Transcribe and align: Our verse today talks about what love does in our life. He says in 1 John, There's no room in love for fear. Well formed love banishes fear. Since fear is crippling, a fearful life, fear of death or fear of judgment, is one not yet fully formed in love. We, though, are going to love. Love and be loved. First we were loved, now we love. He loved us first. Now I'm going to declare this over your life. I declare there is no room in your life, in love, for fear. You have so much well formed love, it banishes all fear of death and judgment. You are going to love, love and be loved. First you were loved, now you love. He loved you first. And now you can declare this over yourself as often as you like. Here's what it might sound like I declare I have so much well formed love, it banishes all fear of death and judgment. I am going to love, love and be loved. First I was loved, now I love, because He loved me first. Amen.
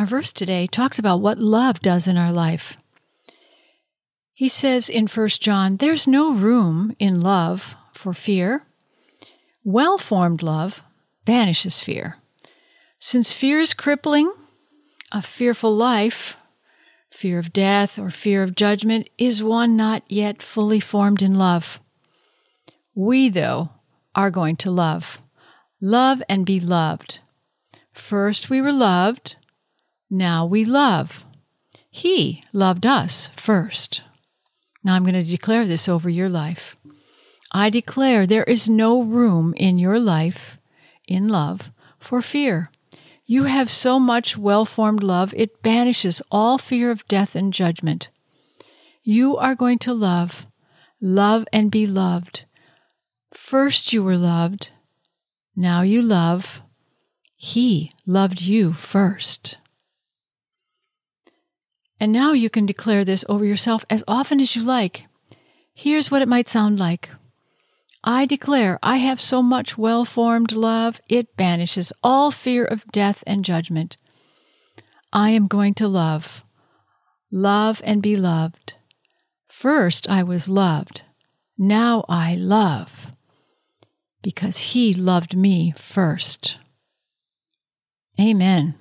Our 0.00 0.06
verse 0.06 0.32
today 0.32 0.66
talks 0.66 0.98
about 0.98 1.20
what 1.20 1.38
love 1.38 1.80
does 1.80 2.08
in 2.08 2.16
our 2.16 2.32
life. 2.32 2.78
He 4.32 4.48
says 4.48 4.88
in 4.88 5.06
1 5.06 5.28
John, 5.28 5.76
There's 5.76 6.08
no 6.08 6.32
room 6.32 6.96
in 6.98 7.20
love 7.20 7.74
for 7.92 8.14
fear. 8.14 8.64
Well 9.62 9.98
formed 9.98 10.42
love 10.42 10.80
banishes 11.26 11.80
fear. 11.80 12.16
Since 12.98 13.30
fear 13.30 13.60
is 13.60 13.74
crippling, 13.74 14.32
a 15.12 15.20
fearful 15.20 15.76
life, 15.76 16.38
fear 17.10 17.38
of 17.38 17.52
death 17.52 17.98
or 17.98 18.10
fear 18.10 18.42
of 18.42 18.56
judgment, 18.56 19.10
is 19.18 19.42
one 19.42 19.76
not 19.76 20.02
yet 20.08 20.42
fully 20.42 20.80
formed 20.80 21.20
in 21.20 21.34
love. 21.34 21.78
We, 22.94 23.28
though, 23.28 23.68
are 24.14 24.30
going 24.30 24.56
to 24.64 24.70
love. 24.70 25.18
Love 25.78 26.22
and 26.26 26.46
be 26.46 26.58
loved. 26.58 27.18
First 27.92 28.48
we 28.48 28.62
were 28.62 28.72
loved, 28.72 29.36
now 30.10 30.44
we 30.44 30.64
love. 30.64 31.24
He 31.88 32.42
loved 32.52 32.84
us 32.84 33.30
first. 33.36 34.02
Now 34.82 34.94
I'm 34.94 35.04
going 35.04 35.14
to 35.14 35.22
declare 35.22 35.66
this 35.66 35.88
over 35.88 36.10
your 36.10 36.28
life. 36.28 36.76
I 37.52 37.70
declare 37.70 38.26
there 38.26 38.44
is 38.44 38.68
no 38.68 39.02
room 39.02 39.54
in 39.56 39.78
your 39.78 39.98
life, 39.98 40.58
in 41.06 41.28
love, 41.28 41.70
for 41.98 42.22
fear. 42.22 42.70
You 43.26 43.44
have 43.44 43.70
so 43.70 44.00
much 44.00 44.36
well 44.36 44.64
formed 44.64 45.02
love, 45.02 45.32
it 45.36 45.62
banishes 45.62 46.20
all 46.30 46.58
fear 46.58 46.90
of 46.90 47.06
death 47.06 47.36
and 47.36 47.52
judgment. 47.52 48.08
You 49.04 49.36
are 49.36 49.54
going 49.54 49.78
to 49.80 49.94
love, 49.94 50.46
love 51.00 51.46
and 51.52 51.70
be 51.70 51.86
loved. 51.86 52.44
First 53.32 53.92
you 53.92 54.02
were 54.02 54.16
loved, 54.16 54.70
now 55.54 55.82
you 55.82 56.02
love. 56.02 56.60
He 57.36 57.92
loved 58.06 58.42
you 58.42 58.72
first. 58.72 59.56
And 62.00 62.12
now 62.12 62.32
you 62.32 62.48
can 62.48 62.64
declare 62.64 63.04
this 63.04 63.26
over 63.28 63.44
yourself 63.44 63.84
as 63.90 64.02
often 64.08 64.40
as 64.40 64.56
you 64.56 64.62
like. 64.62 65.04
Here's 65.74 66.10
what 66.10 66.22
it 66.22 66.28
might 66.28 66.48
sound 66.48 66.78
like 66.78 67.10
I 68.02 68.24
declare 68.24 68.78
I 68.82 68.96
have 68.96 69.20
so 69.20 69.42
much 69.42 69.76
well 69.76 70.06
formed 70.06 70.52
love, 70.52 71.00
it 71.08 71.36
banishes 71.36 71.92
all 72.02 72.30
fear 72.30 72.64
of 72.64 72.90
death 72.90 73.22
and 73.26 73.44
judgment. 73.44 73.98
I 75.12 75.30
am 75.30 75.46
going 75.46 75.74
to 75.74 75.88
love, 75.88 76.42
love 77.30 77.82
and 77.84 78.00
be 78.00 78.16
loved. 78.16 78.74
First 79.48 80.08
I 80.08 80.22
was 80.22 80.48
loved, 80.48 81.02
now 81.58 82.06
I 82.08 82.36
love, 82.36 82.92
because 84.22 84.56
He 84.72 84.94
loved 84.94 85.36
me 85.36 85.74
first. 85.76 86.56
Amen. 88.18 88.76